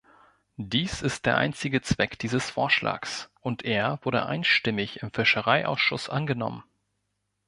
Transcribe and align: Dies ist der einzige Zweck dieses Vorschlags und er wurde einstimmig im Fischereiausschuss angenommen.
Dies 0.57 1.03
ist 1.03 1.27
der 1.27 1.37
einzige 1.37 1.83
Zweck 1.83 2.17
dieses 2.17 2.49
Vorschlags 2.49 3.29
und 3.39 3.63
er 3.65 3.99
wurde 4.01 4.25
einstimmig 4.25 5.03
im 5.03 5.13
Fischereiausschuss 5.13 6.09
angenommen. 6.09 6.63